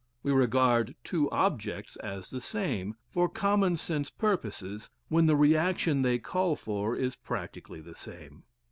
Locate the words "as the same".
1.97-2.95